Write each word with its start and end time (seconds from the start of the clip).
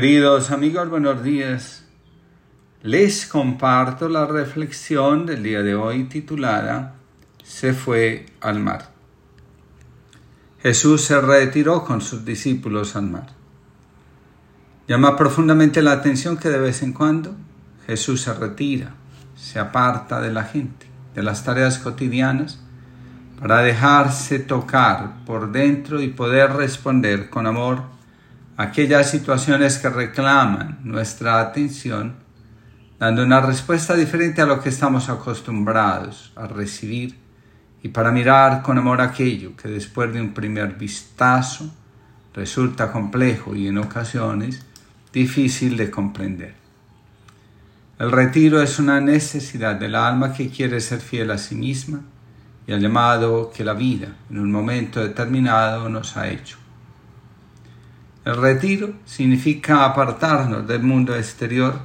Queridos 0.00 0.52
amigos, 0.52 0.88
buenos 0.88 1.24
días. 1.24 1.84
Les 2.84 3.26
comparto 3.26 4.08
la 4.08 4.26
reflexión 4.26 5.26
del 5.26 5.42
día 5.42 5.64
de 5.64 5.74
hoy 5.74 6.04
titulada 6.04 6.94
Se 7.42 7.74
fue 7.74 8.26
al 8.40 8.60
mar. 8.60 8.92
Jesús 10.62 11.02
se 11.02 11.20
retiró 11.20 11.84
con 11.84 12.00
sus 12.00 12.24
discípulos 12.24 12.94
al 12.94 13.10
mar. 13.10 13.26
Llama 14.86 15.16
profundamente 15.16 15.82
la 15.82 15.94
atención 15.94 16.36
que 16.36 16.48
de 16.48 16.60
vez 16.60 16.84
en 16.84 16.92
cuando 16.92 17.34
Jesús 17.84 18.20
se 18.20 18.32
retira, 18.34 18.94
se 19.34 19.58
aparta 19.58 20.20
de 20.20 20.32
la 20.32 20.44
gente, 20.44 20.86
de 21.16 21.24
las 21.24 21.42
tareas 21.42 21.80
cotidianas, 21.80 22.60
para 23.40 23.62
dejarse 23.62 24.38
tocar 24.38 25.24
por 25.26 25.50
dentro 25.50 26.00
y 26.00 26.06
poder 26.06 26.52
responder 26.52 27.30
con 27.30 27.48
amor 27.48 27.97
aquellas 28.58 29.08
situaciones 29.08 29.78
que 29.78 29.88
reclaman 29.88 30.80
nuestra 30.82 31.40
atención, 31.40 32.16
dando 32.98 33.22
una 33.22 33.40
respuesta 33.40 33.94
diferente 33.94 34.42
a 34.42 34.46
lo 34.46 34.60
que 34.60 34.68
estamos 34.68 35.08
acostumbrados 35.08 36.32
a 36.34 36.48
recibir 36.48 37.16
y 37.84 37.88
para 37.90 38.10
mirar 38.10 38.62
con 38.62 38.76
amor 38.76 39.00
aquello 39.00 39.56
que 39.56 39.68
después 39.68 40.12
de 40.12 40.20
un 40.20 40.34
primer 40.34 40.74
vistazo 40.74 41.72
resulta 42.34 42.90
complejo 42.90 43.54
y 43.54 43.68
en 43.68 43.78
ocasiones 43.78 44.66
difícil 45.12 45.76
de 45.76 45.88
comprender. 45.88 46.54
El 48.00 48.10
retiro 48.10 48.60
es 48.60 48.80
una 48.80 49.00
necesidad 49.00 49.76
del 49.76 49.94
alma 49.94 50.32
que 50.32 50.50
quiere 50.50 50.80
ser 50.80 51.00
fiel 51.00 51.30
a 51.30 51.38
sí 51.38 51.54
misma 51.54 52.00
y 52.66 52.72
al 52.72 52.80
llamado 52.80 53.52
que 53.54 53.62
la 53.62 53.74
vida 53.74 54.16
en 54.28 54.40
un 54.40 54.50
momento 54.50 54.98
determinado 54.98 55.88
nos 55.88 56.16
ha 56.16 56.28
hecho. 56.28 56.58
El 58.28 58.36
retiro 58.36 58.92
significa 59.06 59.86
apartarnos 59.86 60.68
del 60.68 60.82
mundo 60.82 61.16
exterior, 61.16 61.80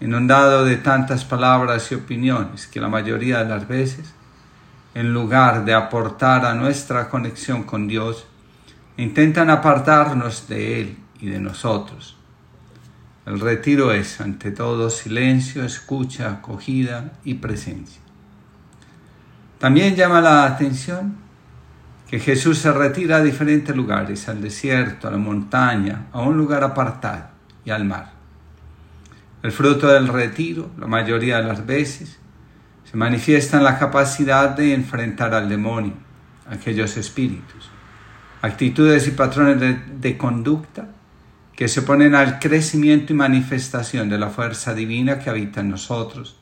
inundado 0.00 0.64
de 0.64 0.76
tantas 0.76 1.24
palabras 1.24 1.90
y 1.90 1.96
opiniones 1.96 2.68
que 2.68 2.80
la 2.80 2.86
mayoría 2.86 3.42
de 3.42 3.48
las 3.48 3.66
veces, 3.66 4.14
en 4.94 5.12
lugar 5.12 5.64
de 5.64 5.74
aportar 5.74 6.46
a 6.46 6.54
nuestra 6.54 7.08
conexión 7.08 7.64
con 7.64 7.88
Dios, 7.88 8.24
intentan 8.98 9.50
apartarnos 9.50 10.46
de 10.46 10.80
Él 10.80 10.96
y 11.18 11.26
de 11.26 11.40
nosotros. 11.40 12.16
El 13.26 13.40
retiro 13.40 13.90
es, 13.90 14.20
ante 14.20 14.52
todo, 14.52 14.90
silencio, 14.90 15.64
escucha, 15.64 16.30
acogida 16.30 17.14
y 17.24 17.34
presencia. 17.34 18.00
También 19.58 19.96
llama 19.96 20.20
la 20.20 20.44
atención 20.44 21.16
que 22.08 22.18
Jesús 22.18 22.58
se 22.58 22.72
retira 22.72 23.16
a 23.16 23.22
diferentes 23.22 23.76
lugares, 23.76 24.28
al 24.28 24.40
desierto, 24.40 25.08
a 25.08 25.10
la 25.10 25.18
montaña, 25.18 26.06
a 26.12 26.20
un 26.22 26.38
lugar 26.38 26.64
apartado 26.64 27.28
y 27.64 27.70
al 27.70 27.84
mar. 27.84 28.12
El 29.42 29.52
fruto 29.52 29.88
del 29.88 30.08
retiro, 30.08 30.70
la 30.78 30.86
mayoría 30.86 31.36
de 31.38 31.44
las 31.44 31.66
veces, 31.66 32.18
se 32.90 32.96
manifiesta 32.96 33.58
en 33.58 33.64
la 33.64 33.78
capacidad 33.78 34.50
de 34.50 34.72
enfrentar 34.72 35.34
al 35.34 35.48
demonio, 35.48 35.92
aquellos 36.48 36.96
espíritus, 36.96 37.70
actitudes 38.40 39.06
y 39.06 39.10
patrones 39.10 39.78
de, 40.00 40.16
conducta 40.16 40.88
que 41.54 41.68
se 41.68 41.80
oponen 41.80 42.14
al 42.14 42.38
crecimiento 42.38 43.12
y 43.12 43.16
manifestación 43.16 44.08
de 44.08 44.18
la 44.18 44.30
fuerza 44.30 44.72
divina 44.72 45.18
que 45.18 45.28
habita 45.28 45.60
en 45.60 45.70
nosotros 45.70 46.38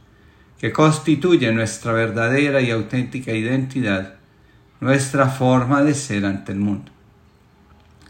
que 0.58 0.72
constituye 0.72 1.52
nuestra 1.52 1.92
verdadera 1.92 2.60
y 2.60 2.70
auténtica 2.70 3.32
identidad, 3.32 4.15
nuestra 4.80 5.28
forma 5.28 5.82
de 5.82 5.94
ser 5.94 6.24
ante 6.26 6.52
el 6.52 6.58
mundo. 6.58 6.92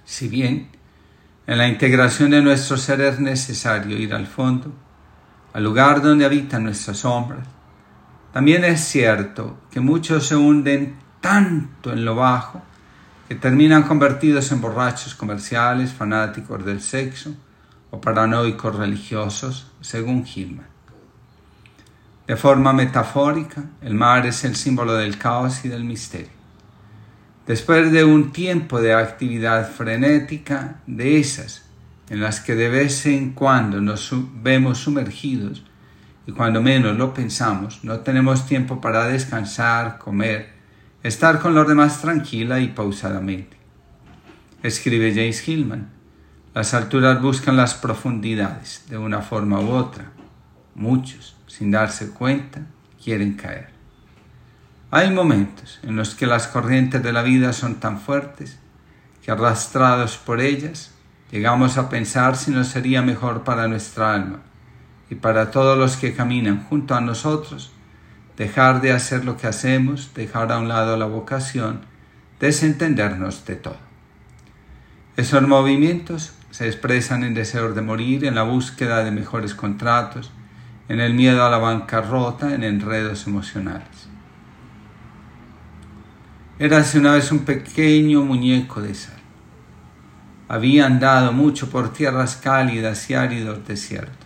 Si 0.05 0.29
bien 0.29 0.69
en 1.47 1.59
la 1.59 1.69
integración 1.69 2.31
de 2.31 2.43
nuestro 2.43 2.77
ser 2.77 3.01
es 3.01 3.21
necesario 3.21 3.97
ir 3.97 4.15
al 4.15 4.27
fondo, 4.27 4.73
al 5.53 5.65
lugar 5.65 6.03
donde 6.03 6.25
habitan 6.25 6.65
nuestras 6.65 6.99
sombras, 6.99 7.47
también 8.33 8.65
es 8.65 8.81
cierto 8.81 9.59
que 9.71 9.81
muchos 9.81 10.27
se 10.27 10.37
hunden 10.37 10.97
tanto 11.21 11.93
en 11.93 12.05
lo 12.05 12.15
bajo 12.15 12.63
que 13.29 13.35
terminan 13.35 13.83
convertidos 13.83 14.53
en 14.53 14.61
borrachos 14.61 15.15
comerciales, 15.15 15.93
fanáticos 15.93 16.65
del 16.65 16.81
sexo 16.81 17.35
o 17.91 18.01
paranoicos 18.01 18.77
religiosos, 18.77 19.71
según 19.81 20.25
Gilman. 20.25 20.67
De 22.27 22.37
forma 22.37 22.73
metafórica, 22.73 23.65
el 23.81 23.95
mar 23.95 24.27
es 24.27 24.45
el 24.45 24.57
símbolo 24.57 24.95
del 24.95 25.17
caos 25.17 25.65
y 25.65 25.69
del 25.69 25.85
misterio. 25.85 26.36
Después 27.47 27.93
de 27.93 28.03
un 28.03 28.33
tiempo 28.33 28.81
de 28.81 28.93
actividad 28.93 29.71
frenética, 29.71 30.81
de 30.89 31.21
esas 31.21 31.65
en 32.11 32.21
las 32.21 32.41
que 32.41 32.57
de 32.57 32.69
vez 32.69 33.07
en 33.07 33.35
cuando 33.35 33.81
nos 33.81 34.13
vemos 34.43 34.79
sumergidos 34.79 35.65
y 36.27 36.33
cuando 36.33 36.61
menos 36.61 36.97
lo 36.97 37.15
pensamos, 37.15 37.85
no 37.85 38.01
tenemos 38.01 38.47
tiempo 38.47 38.81
para 38.81 39.07
descansar, 39.07 39.99
comer, 39.99 40.55
estar 41.05 41.41
con 41.41 41.55
los 41.55 41.69
demás 41.69 42.01
tranquila 42.01 42.59
y 42.59 42.69
pausadamente. 42.69 43.57
Escribe 44.65 45.15
James 45.15 45.47
Hillman, 45.47 45.89
las 46.53 46.75
alturas 46.75 47.23
buscan 47.23 47.57
las 47.57 47.75
profundidades 47.75 48.85
de 48.89 48.99
una 48.99 49.23
forma 49.23 49.61
u 49.61 49.69
otra. 49.69 50.11
Muchos, 50.75 51.37
sin 51.47 51.71
darse 51.71 52.11
cuenta, 52.11 52.63
quieren 53.03 53.35
caer. 53.35 53.76
Hay 54.97 55.11
momentos 55.11 55.79
en 55.83 55.95
los 55.95 56.15
que 56.15 56.27
las 56.27 56.47
corrientes 56.47 57.03
de 57.03 57.13
la 57.13 57.21
vida 57.21 57.53
son 57.53 57.75
tan 57.81 58.01
fuertes 58.01 58.59
que 59.23 59.31
arrastrados 59.31 60.17
por 60.17 60.41
ellas 60.41 60.91
llegamos 61.31 61.77
a 61.77 61.91
pensar 61.91 62.35
si 62.35 62.51
no 62.51 62.65
sería 62.65 63.03
mejor 63.03 63.45
para 63.45 63.69
nuestra 63.69 64.15
alma 64.15 64.39
y 65.11 65.17
para 65.17 65.51
todos 65.51 65.77
los 65.77 65.99
que 65.99 66.15
caminan 66.15 66.65
junto 66.65 66.95
a 66.95 67.03
nosotros 67.03 67.73
dejar 68.39 68.81
de 68.81 68.93
hacer 68.93 69.27
lo 69.27 69.37
que 69.37 69.47
hacemos, 69.47 70.15
dejar 70.15 70.51
a 70.51 70.57
un 70.57 70.69
lado 70.69 70.97
la 70.97 71.05
vocación, 71.05 71.83
desentendernos 72.41 73.45
de 73.45 73.57
todo. 73.57 73.77
Esos 75.19 75.47
movimientos 75.47 76.33
se 76.51 76.69
expresan 76.69 77.23
en 77.23 77.35
deseos 77.35 77.75
de 77.75 77.83
morir, 77.83 78.25
en 78.25 78.35
la 78.35 78.45
búsqueda 78.45 79.05
de 79.05 79.11
mejores 79.11 79.55
contratos, 79.55 80.33
en 80.89 81.01
el 81.01 81.13
miedo 81.13 81.45
a 81.45 81.51
la 81.51 81.59
bancarrota, 81.59 82.55
en 82.55 82.65
enredos 82.65 83.27
emocionales. 83.27 84.16
Érase 86.59 86.99
una 86.99 87.13
vez 87.13 87.31
un 87.33 87.41
pequeño 87.41 88.23
muñeco 88.23 88.81
de 88.81 88.95
sal. 88.95 89.21
Había 90.49 90.87
andado 90.87 91.33
mucho 91.33 91.69
por 91.69 91.93
tierras 91.93 92.37
cálidas 92.37 93.11
y 93.11 93.15
áridos 93.15 93.67
desiertos. 93.67 94.17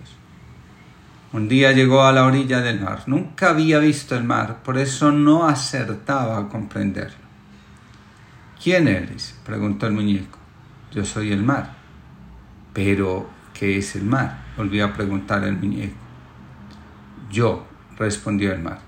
Un 1.32 1.48
día 1.48 1.72
llegó 1.72 2.04
a 2.04 2.12
la 2.12 2.24
orilla 2.24 2.60
del 2.60 2.80
mar. 2.80 3.02
Nunca 3.06 3.50
había 3.50 3.80
visto 3.80 4.14
el 4.14 4.22
mar, 4.22 4.62
por 4.62 4.78
eso 4.78 5.10
no 5.10 5.48
acertaba 5.48 6.38
a 6.38 6.48
comprenderlo. 6.48 7.18
¿Quién 8.62 8.86
eres? 8.86 9.36
preguntó 9.44 9.88
el 9.88 9.94
muñeco. 9.94 10.38
Yo 10.92 11.04
soy 11.04 11.32
el 11.32 11.42
mar. 11.42 11.72
Pero, 12.72 13.28
¿qué 13.54 13.78
es 13.78 13.96
el 13.96 14.04
mar? 14.04 14.44
volvió 14.56 14.84
a 14.84 14.92
preguntar 14.92 15.42
el 15.42 15.56
muñeco. 15.56 15.96
Yo, 17.28 17.66
respondió 17.96 18.52
el 18.52 18.60
mar. 18.60 18.80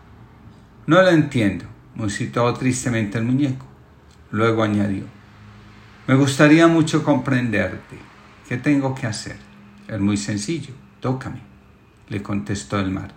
No 0.86 1.00
lo 1.00 1.08
entiendo, 1.08 1.64
musitó 1.94 2.52
tristemente 2.54 3.18
el 3.18 3.24
muñeco. 3.24 3.66
Luego 4.30 4.62
añadió, 4.62 5.04
me 6.06 6.14
gustaría 6.14 6.66
mucho 6.66 7.04
comprenderte. 7.04 7.96
¿Qué 8.48 8.56
tengo 8.56 8.94
que 8.94 9.06
hacer? 9.06 9.36
Es 9.86 10.00
muy 10.00 10.16
sencillo, 10.16 10.74
tócame, 11.00 11.40
le 12.08 12.22
contestó 12.22 12.80
el 12.80 12.90
mar. 12.90 13.14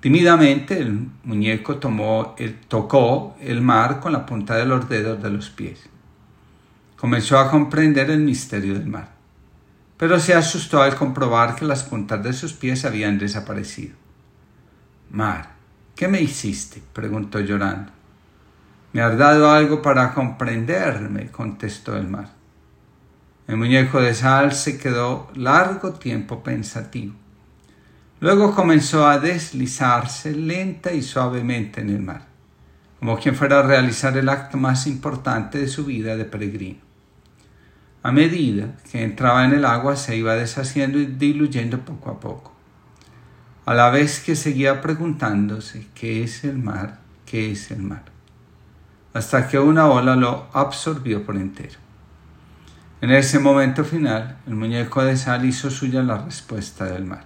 Tímidamente 0.00 0.78
el 0.78 1.08
muñeco 1.24 1.76
tomó 1.76 2.34
el, 2.38 2.54
tocó 2.60 3.36
el 3.40 3.60
mar 3.60 4.00
con 4.00 4.12
la 4.12 4.24
punta 4.24 4.56
de 4.56 4.64
los 4.64 4.88
dedos 4.88 5.22
de 5.22 5.30
los 5.30 5.50
pies. 5.50 5.90
Comenzó 6.96 7.38
a 7.38 7.50
comprender 7.50 8.10
el 8.10 8.20
misterio 8.20 8.74
del 8.74 8.86
mar, 8.86 9.10
pero 9.96 10.18
se 10.18 10.34
asustó 10.34 10.80
al 10.82 10.94
comprobar 10.94 11.54
que 11.54 11.66
las 11.66 11.82
puntas 11.82 12.22
de 12.22 12.32
sus 12.32 12.52
pies 12.52 12.84
habían 12.84 13.18
desaparecido. 13.18 13.94
Mar, 15.10 15.59
¿qué 16.00 16.08
me 16.08 16.22
hiciste? 16.22 16.82
preguntó 16.94 17.40
llorando. 17.40 17.92
Me 18.94 19.02
has 19.02 19.18
dado 19.18 19.50
algo 19.50 19.82
para 19.82 20.14
comprenderme, 20.14 21.30
contestó 21.30 21.94
el 21.94 22.08
mar. 22.08 22.30
El 23.46 23.58
muñeco 23.58 24.00
de 24.00 24.14
sal 24.14 24.54
se 24.54 24.78
quedó 24.78 25.30
largo 25.34 25.92
tiempo 25.92 26.42
pensativo. 26.42 27.12
Luego 28.18 28.54
comenzó 28.54 29.06
a 29.06 29.18
deslizarse 29.18 30.34
lenta 30.34 30.90
y 30.90 31.02
suavemente 31.02 31.82
en 31.82 31.90
el 31.90 32.00
mar, 32.00 32.22
como 32.98 33.18
quien 33.18 33.34
fuera 33.34 33.58
a 33.58 33.62
realizar 33.62 34.16
el 34.16 34.30
acto 34.30 34.56
más 34.56 34.86
importante 34.86 35.58
de 35.58 35.68
su 35.68 35.84
vida 35.84 36.16
de 36.16 36.24
peregrino. 36.24 36.80
A 38.02 38.10
medida 38.10 38.74
que 38.90 39.04
entraba 39.04 39.44
en 39.44 39.52
el 39.52 39.66
agua 39.66 39.96
se 39.96 40.16
iba 40.16 40.34
deshaciendo 40.34 40.98
y 40.98 41.04
diluyendo 41.04 41.84
poco 41.84 42.10
a 42.10 42.18
poco 42.18 42.59
a 43.70 43.74
la 43.74 43.88
vez 43.88 44.18
que 44.18 44.34
seguía 44.34 44.80
preguntándose 44.80 45.86
qué 45.94 46.24
es 46.24 46.42
el 46.42 46.58
mar, 46.58 46.98
qué 47.24 47.52
es 47.52 47.70
el 47.70 47.80
mar, 47.82 48.02
hasta 49.14 49.46
que 49.46 49.60
una 49.60 49.86
ola 49.86 50.16
lo 50.16 50.48
absorbió 50.52 51.24
por 51.24 51.36
entero. 51.36 51.78
En 53.00 53.12
ese 53.12 53.38
momento 53.38 53.84
final, 53.84 54.38
el 54.48 54.56
muñeco 54.56 55.04
de 55.04 55.16
sal 55.16 55.44
hizo 55.44 55.70
suya 55.70 56.02
la 56.02 56.18
respuesta 56.18 56.86
del 56.86 57.04
mar. 57.04 57.22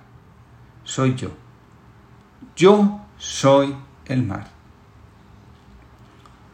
Soy 0.82 1.14
yo. 1.14 1.31
Yo 2.55 3.00
soy 3.17 3.75
el 4.05 4.23
mar. 4.23 4.47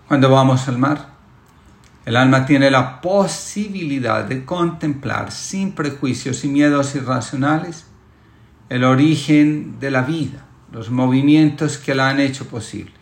Cuando 0.07 0.31
vamos 0.31 0.69
al 0.69 0.79
mar, 0.79 1.09
el 2.05 2.15
alma 2.15 2.47
tiene 2.47 2.71
la 2.71 3.01
posibilidad 3.01 4.23
de 4.23 4.45
contemplar 4.45 5.33
sin 5.33 5.73
prejuicios 5.73 6.45
y 6.45 6.49
miedos 6.49 6.95
irracionales 6.95 7.90
el 8.71 8.85
origen 8.85 9.81
de 9.81 9.91
la 9.91 10.03
vida, 10.03 10.47
los 10.73 10.91
movimientos 10.91 11.77
que 11.77 11.97
la 11.97 12.09
han 12.09 12.21
hecho 12.21 12.47
posible. 12.47 12.93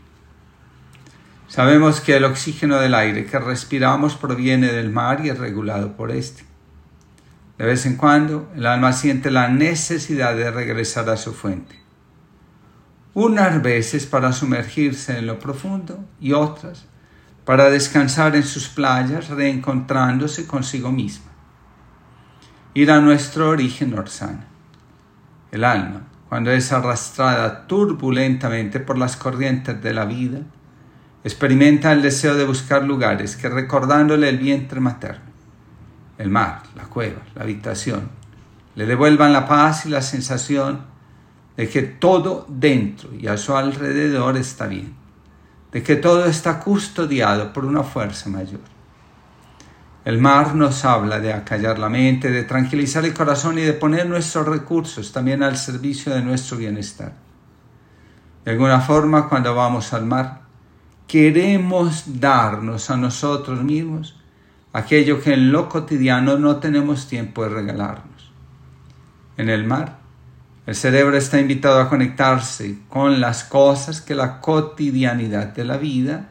Sabemos 1.46 2.00
que 2.00 2.16
el 2.16 2.24
oxígeno 2.24 2.78
del 2.78 2.94
aire 2.94 3.26
que 3.26 3.38
respiramos 3.38 4.16
proviene 4.16 4.72
del 4.72 4.90
mar 4.90 5.24
y 5.24 5.28
es 5.28 5.38
regulado 5.38 5.94
por 5.94 6.10
éste. 6.10 6.44
De 7.58 7.66
vez 7.66 7.84
en 7.84 7.96
cuando 7.96 8.50
el 8.56 8.64
alma 8.64 8.94
siente 8.94 9.30
la 9.30 9.48
necesidad 9.48 10.34
de 10.34 10.50
regresar 10.50 11.10
a 11.10 11.18
su 11.18 11.34
fuente. 11.34 11.78
Unas 13.12 13.62
veces 13.62 14.06
para 14.06 14.32
sumergirse 14.32 15.18
en 15.18 15.26
lo 15.26 15.38
profundo 15.38 16.02
y 16.18 16.32
otras 16.32 16.86
para 17.44 17.68
descansar 17.68 18.36
en 18.36 18.44
sus 18.44 18.68
playas 18.68 19.28
reencontrándose 19.28 20.46
consigo 20.46 20.92
misma. 20.92 21.30
Ir 22.72 22.90
a 22.90 23.00
nuestro 23.00 23.50
origen 23.50 23.98
orsana. 23.98 24.47
El 25.50 25.64
alma, 25.64 26.02
cuando 26.28 26.50
es 26.50 26.72
arrastrada 26.72 27.66
turbulentamente 27.66 28.80
por 28.80 28.98
las 28.98 29.16
corrientes 29.16 29.82
de 29.82 29.94
la 29.94 30.04
vida, 30.04 30.40
experimenta 31.24 31.92
el 31.92 32.02
deseo 32.02 32.34
de 32.34 32.44
buscar 32.44 32.84
lugares 32.84 33.36
que 33.36 33.48
recordándole 33.48 34.28
el 34.28 34.38
vientre 34.38 34.80
materno, 34.80 35.24
el 36.18 36.28
mar, 36.28 36.62
la 36.76 36.84
cueva, 36.84 37.22
la 37.34 37.42
habitación, 37.42 38.08
le 38.74 38.86
devuelvan 38.86 39.32
la 39.32 39.46
paz 39.46 39.86
y 39.86 39.88
la 39.88 40.02
sensación 40.02 40.82
de 41.56 41.68
que 41.68 41.82
todo 41.82 42.46
dentro 42.48 43.12
y 43.14 43.26
a 43.26 43.36
su 43.36 43.56
alrededor 43.56 44.36
está 44.36 44.66
bien, 44.66 44.94
de 45.72 45.82
que 45.82 45.96
todo 45.96 46.26
está 46.26 46.60
custodiado 46.60 47.52
por 47.52 47.64
una 47.64 47.82
fuerza 47.82 48.30
mayor. 48.30 48.77
El 50.08 50.16
mar 50.16 50.54
nos 50.54 50.86
habla 50.86 51.20
de 51.20 51.34
acallar 51.34 51.78
la 51.78 51.90
mente, 51.90 52.30
de 52.30 52.44
tranquilizar 52.44 53.04
el 53.04 53.12
corazón 53.12 53.58
y 53.58 53.60
de 53.60 53.74
poner 53.74 54.08
nuestros 54.08 54.48
recursos 54.48 55.12
también 55.12 55.42
al 55.42 55.58
servicio 55.58 56.14
de 56.14 56.22
nuestro 56.22 56.56
bienestar. 56.56 57.12
De 58.42 58.52
alguna 58.52 58.80
forma, 58.80 59.28
cuando 59.28 59.54
vamos 59.54 59.92
al 59.92 60.06
mar, 60.06 60.44
queremos 61.06 62.04
darnos 62.18 62.88
a 62.88 62.96
nosotros 62.96 63.62
mismos 63.62 64.18
aquello 64.72 65.20
que 65.20 65.34
en 65.34 65.52
lo 65.52 65.68
cotidiano 65.68 66.38
no 66.38 66.56
tenemos 66.56 67.06
tiempo 67.06 67.42
de 67.42 67.50
regalarnos. 67.50 68.32
En 69.36 69.50
el 69.50 69.64
mar, 69.64 69.98
el 70.64 70.74
cerebro 70.74 71.18
está 71.18 71.38
invitado 71.38 71.80
a 71.80 71.90
conectarse 71.90 72.78
con 72.88 73.20
las 73.20 73.44
cosas 73.44 74.00
que 74.00 74.14
la 74.14 74.40
cotidianidad 74.40 75.48
de 75.48 75.66
la 75.66 75.76
vida 75.76 76.28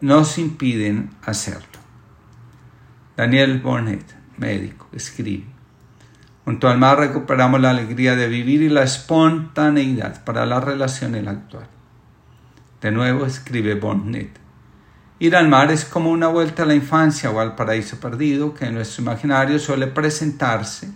nos 0.00 0.38
impiden 0.38 1.10
hacerlo. 1.26 1.69
Daniel 3.20 3.60
Bonnet, 3.60 4.02
médico, 4.38 4.88
escribe, 4.94 5.44
Junto 6.46 6.70
al 6.70 6.78
mar 6.78 6.98
recuperamos 6.98 7.60
la 7.60 7.68
alegría 7.68 8.16
de 8.16 8.28
vivir 8.28 8.62
y 8.62 8.70
la 8.70 8.82
espontaneidad 8.82 10.24
para 10.24 10.46
la 10.46 10.58
relación 10.58 11.14
el 11.14 11.28
actual. 11.28 11.66
De 12.80 12.90
nuevo 12.90 13.26
escribe 13.26 13.74
Bonnet. 13.74 14.30
Ir 15.18 15.36
al 15.36 15.48
mar 15.48 15.70
es 15.70 15.84
como 15.84 16.10
una 16.10 16.28
vuelta 16.28 16.62
a 16.62 16.66
la 16.66 16.74
infancia 16.74 17.30
o 17.30 17.40
al 17.40 17.56
paraíso 17.56 18.00
perdido 18.00 18.54
que 18.54 18.64
en 18.64 18.76
nuestro 18.76 19.02
imaginario 19.02 19.58
suele 19.58 19.86
presentarse 19.86 20.90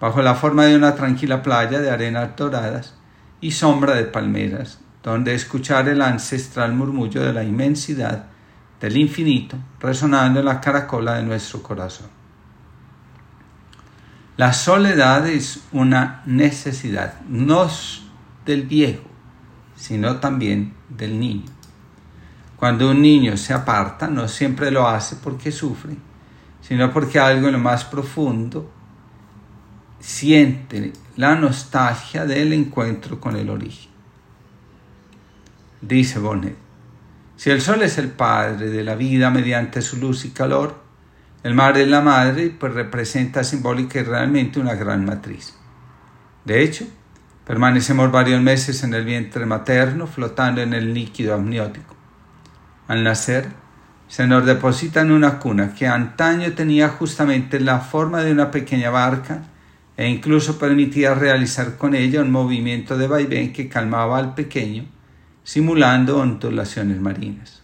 bajo 0.00 0.22
la 0.22 0.34
forma 0.34 0.64
de 0.64 0.74
una 0.74 0.96
tranquila 0.96 1.40
playa 1.40 1.80
de 1.80 1.90
arenas 1.92 2.30
doradas 2.36 2.96
y 3.40 3.52
sombra 3.52 3.94
de 3.94 4.06
palmeras, 4.06 4.80
donde 5.04 5.36
escuchar 5.36 5.88
el 5.88 6.02
ancestral 6.02 6.72
murmullo 6.72 7.22
de 7.22 7.32
la 7.32 7.44
inmensidad 7.44 8.29
del 8.80 8.96
infinito 8.96 9.56
resonando 9.78 10.40
en 10.40 10.46
la 10.46 10.60
caracola 10.60 11.14
de 11.14 11.22
nuestro 11.22 11.62
corazón. 11.62 12.08
La 14.36 14.52
soledad 14.54 15.26
es 15.28 15.64
una 15.70 16.22
necesidad, 16.24 17.20
no 17.28 17.68
del 18.46 18.62
viejo, 18.62 19.04
sino 19.76 20.16
también 20.16 20.74
del 20.88 21.20
niño. 21.20 21.44
Cuando 22.56 22.90
un 22.90 23.02
niño 23.02 23.36
se 23.36 23.52
aparta, 23.52 24.08
no 24.08 24.28
siempre 24.28 24.70
lo 24.70 24.88
hace 24.88 25.16
porque 25.16 25.52
sufre, 25.52 25.96
sino 26.62 26.92
porque 26.92 27.18
algo 27.18 27.48
en 27.48 27.54
lo 27.54 27.58
más 27.58 27.84
profundo 27.84 28.70
siente 29.98 30.92
la 31.16 31.34
nostalgia 31.34 32.24
del 32.24 32.54
encuentro 32.54 33.20
con 33.20 33.36
el 33.36 33.50
origen. 33.50 33.90
Dice 35.82 36.18
Bonnet, 36.18 36.56
si 37.40 37.48
el 37.48 37.62
sol 37.62 37.80
es 37.82 37.96
el 37.96 38.08
padre 38.08 38.68
de 38.68 38.84
la 38.84 38.94
vida 38.96 39.30
mediante 39.30 39.80
su 39.80 39.96
luz 39.96 40.26
y 40.26 40.30
calor, 40.30 40.82
el 41.42 41.54
mar 41.54 41.78
es 41.78 41.88
la 41.88 42.02
madre, 42.02 42.54
pues 42.58 42.74
representa 42.74 43.44
simbólica 43.44 44.00
y 44.00 44.02
realmente 44.02 44.60
una 44.60 44.74
gran 44.74 45.06
matriz. 45.06 45.54
De 46.44 46.62
hecho, 46.62 46.84
Permanecemos 47.50 48.12
varios 48.12 48.40
meses 48.40 48.84
en 48.84 48.94
el 48.94 49.04
vientre 49.04 49.44
materno 49.44 50.06
flotando 50.06 50.60
en 50.60 50.72
el 50.72 50.94
líquido 50.94 51.34
amniótico. 51.34 51.96
Al 52.86 53.02
nacer, 53.02 53.48
se 54.06 54.28
nos 54.28 54.46
deposita 54.46 55.00
en 55.00 55.10
una 55.10 55.40
cuna 55.40 55.74
que 55.74 55.88
antaño 55.88 56.52
tenía 56.52 56.90
justamente 56.90 57.58
la 57.58 57.80
forma 57.80 58.22
de 58.22 58.30
una 58.30 58.52
pequeña 58.52 58.90
barca 58.90 59.42
e 59.96 60.08
incluso 60.08 60.60
permitía 60.60 61.14
realizar 61.14 61.76
con 61.76 61.96
ella 61.96 62.20
un 62.20 62.30
movimiento 62.30 62.96
de 62.96 63.08
vaivén 63.08 63.52
que 63.52 63.68
calmaba 63.68 64.18
al 64.18 64.36
pequeño, 64.36 64.84
simulando 65.50 66.18
ondulaciones 66.18 67.00
marinas. 67.00 67.60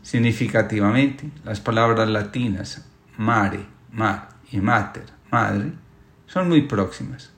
Significativamente, 0.00 1.30
las 1.44 1.60
palabras 1.60 2.08
latinas 2.08 2.82
mare, 3.18 3.60
mar 3.92 4.30
y 4.50 4.56
mater, 4.56 5.04
madre, 5.30 5.72
son 6.26 6.48
muy 6.48 6.62
próximas. 6.62 7.30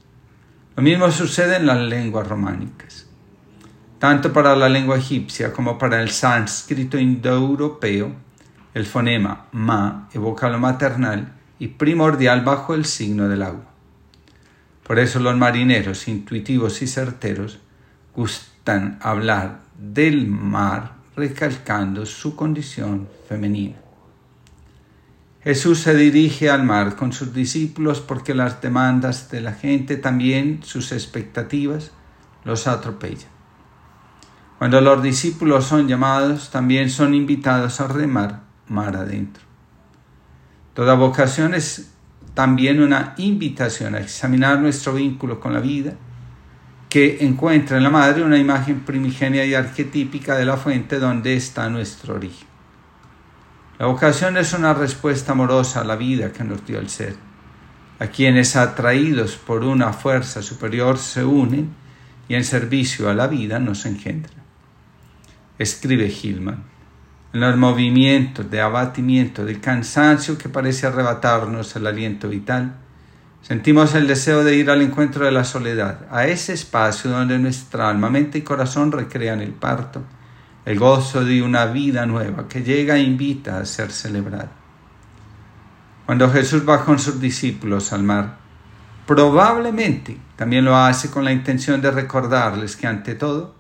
Lo 0.77 0.85
mismo 0.85 1.11
sucede 1.11 1.57
en 1.57 1.67
las 1.67 1.81
lenguas 1.81 2.29
románicas. 2.29 3.09
Tanto 3.99 4.33
para 4.33 4.55
la 4.55 4.69
lengua 4.69 4.99
egipcia 4.99 5.53
como 5.53 5.77
para 5.79 6.01
el 6.01 6.11
sánscrito 6.11 6.97
indoeuropeo, 6.97 8.15
el 8.73 8.87
fonema 8.87 9.47
ma 9.51 10.09
evoca 10.13 10.49
lo 10.49 10.61
maternal 10.61 11.33
y 11.59 11.67
primordial 11.67 12.43
bajo 12.43 12.73
el 12.73 12.85
signo 12.85 13.27
del 13.27 13.43
agua. 13.43 13.67
Por 14.85 15.01
eso 15.01 15.19
los 15.19 15.37
marineros 15.37 16.07
intuitivos 16.07 16.83
y 16.83 16.87
certeros 16.87 17.59
gustan 18.15 18.50
hablar 19.01 19.61
del 19.77 20.27
mar 20.29 20.93
recalcando 21.17 22.07
su 22.07 22.37
condición 22.37 23.09
femenina. 23.29 23.77
Jesús 25.43 25.79
se 25.81 25.95
dirige 25.95 26.51
al 26.51 26.65
mar 26.65 26.97
con 26.97 27.13
sus 27.13 27.33
discípulos 27.33 28.01
porque 28.01 28.35
las 28.35 28.61
demandas 28.61 29.31
de 29.31 29.41
la 29.41 29.53
gente, 29.53 29.97
también 29.97 30.61
sus 30.63 30.93
expectativas, 30.93 31.93
los 32.45 32.67
atropellan. 32.67 33.31
Cuando 34.59 34.81
los 34.83 35.03
discípulos 35.03 35.65
son 35.65 35.89
llamados, 35.89 36.51
también 36.51 36.91
son 36.91 37.15
invitados 37.15 37.81
a 37.81 37.89
remar 37.89 38.43
mar 38.69 38.95
adentro. 38.97 39.43
Toda 40.75 40.95
vocación 40.95 41.55
es 41.55 41.91
también 42.35 42.83
una 42.83 43.15
invitación 43.17 43.95
a 43.95 44.01
examinar 44.01 44.61
nuestro 44.61 44.93
vínculo 44.95 45.41
con 45.41 45.55
la 45.55 45.61
vida, 45.61 45.95
que 46.91 47.25
encuentra 47.25 47.77
en 47.77 47.85
la 47.85 47.91
madre 47.91 48.25
una 48.25 48.37
imagen 48.37 48.81
primigenia 48.81 49.47
y 49.47 49.55
arquetípica 49.55 50.37
de 50.37 50.45
la 50.45 50.57
fuente 50.57 50.99
donde 50.99 51.35
está 51.35 51.71
nuestro 51.71 52.17
origen. 52.17 52.49
La 53.79 53.87
vocación 53.87 54.37
es 54.37 54.53
una 54.53 54.75
respuesta 54.75 55.33
amorosa 55.33 55.81
a 55.81 55.85
la 55.85 55.95
vida 55.95 56.33
que 56.33 56.43
nos 56.43 56.67
dio 56.67 56.81
el 56.81 56.91
ser. 56.91 57.15
A 58.01 58.09
quienes 58.09 58.57
atraídos 58.57 59.37
por 59.37 59.63
una 59.63 59.93
fuerza 59.93 60.43
superior 60.43 60.99
se 60.99 61.25
unen 61.25 61.71
y 62.29 62.35
en 62.35 62.45
servicio 62.45 63.09
a 63.09 63.15
la 63.15 63.29
vida 63.29 63.61
nos 63.61 63.87
engendran. 63.87 64.43
Escribe 65.59 66.09
Hillman. 66.09 66.65
En 67.33 67.41
los 67.41 67.57
movimientos 67.57 68.51
de 68.51 68.61
abatimiento, 68.61 69.45
de 69.45 69.61
cansancio 69.61 70.37
que 70.37 70.49
parece 70.49 70.89
arrebatarnos 70.89 71.77
el 71.77 71.87
aliento 71.87 72.29
vital, 72.29 72.75
sentimos 73.43 73.95
el 73.95 74.07
deseo 74.07 74.45
de 74.45 74.57
ir 74.57 74.71
al 74.71 74.83
encuentro 74.83 75.25
de 75.25 75.33
la 75.33 75.45
soledad, 75.45 76.07
a 76.11 76.27
ese 76.27 76.53
espacio 76.53 77.11
donde 77.11 77.39
nuestra 77.39 77.89
alma, 77.89 78.11
mente 78.11 78.39
y 78.39 78.43
corazón 78.43 78.93
recrean 78.93 79.41
el 79.41 79.53
parto 79.53 80.03
el 80.65 80.79
gozo 80.79 81.25
de 81.25 81.43
una 81.43 81.67
vida 81.67 82.07
nueva 82.07 82.47
que 82.49 82.63
llega 82.63 82.97
e 82.97 83.03
invita 83.03 83.59
a 83.59 83.65
ser 83.65 83.91
celebrada. 83.91 84.53
Cuando 86.07 86.31
Jesús 86.31 86.69
va 86.69 86.85
con 86.85 86.99
sus 86.99 87.21
discípulos 87.21 87.93
al 87.93 88.03
mar, 88.03 88.39
probablemente 89.07 90.19
también 90.37 90.65
lo 90.65 90.77
hace 90.77 91.11
con 91.11 91.25
la 91.25 91.33
intención 91.33 91.81
de 91.81 91.91
recordarles 91.91 92.77
que 92.77 92.87
ante 92.87 93.15
todo, 93.15 93.55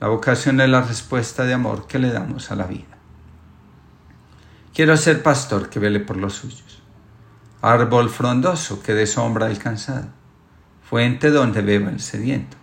la 0.00 0.08
vocación 0.08 0.60
es 0.60 0.68
la 0.68 0.80
respuesta 0.80 1.44
de 1.44 1.54
amor 1.54 1.86
que 1.86 1.98
le 1.98 2.10
damos 2.10 2.50
a 2.50 2.56
la 2.56 2.66
vida. 2.66 2.96
Quiero 4.72 4.96
ser 4.96 5.22
pastor 5.22 5.68
que 5.68 5.80
vele 5.80 6.00
por 6.00 6.16
los 6.16 6.34
suyos. 6.34 6.67
Árbol 7.60 8.08
frondoso 8.08 8.82
que 8.82 8.94
de 8.94 9.06
sombra 9.06 9.46
alcanzado, 9.46 10.06
fuente 10.88 11.30
donde 11.30 11.60
beba 11.60 11.90
el 11.90 12.00
sediento. 12.00 12.56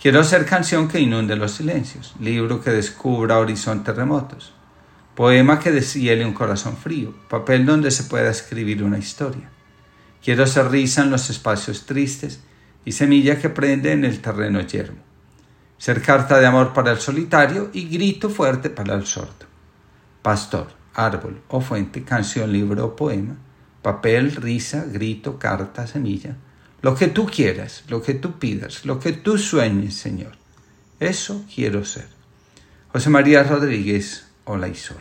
Quiero 0.00 0.22
ser 0.24 0.44
canción 0.44 0.88
que 0.88 1.00
inunde 1.00 1.36
los 1.36 1.52
silencios, 1.52 2.14
libro 2.20 2.60
que 2.60 2.70
descubra 2.70 3.38
horizontes 3.38 3.96
remotos, 3.96 4.52
poema 5.14 5.58
que 5.58 5.70
deshiele 5.70 6.26
un 6.26 6.34
corazón 6.34 6.76
frío, 6.76 7.14
papel 7.28 7.64
donde 7.64 7.90
se 7.90 8.04
pueda 8.04 8.30
escribir 8.30 8.82
una 8.82 8.98
historia. 8.98 9.48
Quiero 10.22 10.46
ser 10.46 10.70
risa 10.70 11.02
en 11.02 11.10
los 11.10 11.30
espacios 11.30 11.86
tristes 11.86 12.40
y 12.84 12.92
semilla 12.92 13.38
que 13.38 13.48
prende 13.48 13.92
en 13.92 14.04
el 14.04 14.20
terreno 14.20 14.60
yermo. 14.60 15.00
Ser 15.78 16.02
carta 16.02 16.38
de 16.38 16.46
amor 16.46 16.72
para 16.72 16.92
el 16.92 16.98
solitario 16.98 17.70
y 17.72 17.88
grito 17.88 18.28
fuerte 18.28 18.70
para 18.70 18.94
el 18.94 19.06
sordo. 19.06 19.46
Pastor, 20.20 20.68
árbol 20.94 21.42
o 21.48 21.60
fuente, 21.60 22.04
canción, 22.04 22.52
libro 22.52 22.84
o 22.84 22.96
poema, 22.96 23.36
papel, 23.82 24.34
risa, 24.36 24.84
grito, 24.86 25.38
carta, 25.38 25.86
semilla, 25.86 26.36
lo 26.80 26.94
que 26.94 27.08
tú 27.08 27.26
quieras, 27.26 27.84
lo 27.88 28.02
que 28.02 28.14
tú 28.14 28.38
pidas, 28.38 28.84
lo 28.84 28.98
que 28.98 29.12
tú 29.12 29.38
sueñes, 29.38 29.94
Señor. 29.94 30.32
Eso 30.98 31.44
quiero 31.52 31.84
ser. 31.84 32.08
José 32.92 33.10
María 33.10 33.42
Rodríguez, 33.42 34.26
sola. 34.44 35.00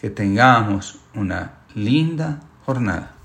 Que 0.00 0.10
tengamos 0.10 1.00
una 1.14 1.60
linda 1.74 2.40
jornada. 2.64 3.17